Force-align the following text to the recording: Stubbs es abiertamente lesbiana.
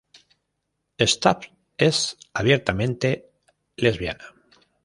Stubbs 1.05 1.51
es 1.77 2.17
abiertamente 2.33 3.29
lesbiana. 3.75 4.33